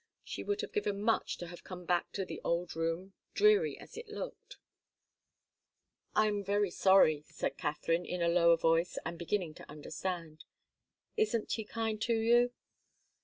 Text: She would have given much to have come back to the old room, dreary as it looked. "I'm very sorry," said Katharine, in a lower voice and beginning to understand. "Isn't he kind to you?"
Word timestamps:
She 0.23 0.41
would 0.41 0.61
have 0.61 0.71
given 0.73 0.99
much 0.99 1.37
to 1.37 1.45
have 1.49 1.63
come 1.63 1.85
back 1.85 2.11
to 2.13 2.25
the 2.25 2.41
old 2.43 2.75
room, 2.75 3.13
dreary 3.35 3.77
as 3.77 3.95
it 3.95 4.07
looked. 4.07 4.57
"I'm 6.15 6.43
very 6.43 6.71
sorry," 6.71 7.23
said 7.27 7.55
Katharine, 7.55 8.07
in 8.07 8.19
a 8.23 8.27
lower 8.27 8.57
voice 8.57 8.97
and 9.05 9.19
beginning 9.19 9.53
to 9.53 9.69
understand. 9.69 10.43
"Isn't 11.17 11.51
he 11.51 11.63
kind 11.65 12.01
to 12.01 12.15
you?" 12.19 12.51